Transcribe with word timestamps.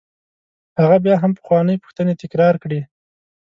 هغه 0.81 0.97
بیا 1.05 1.15
هم 1.21 1.31
پخوانۍ 1.37 1.75
پوښتنې 1.83 2.13
تکرار 2.21 2.55
کړې. 2.63 2.81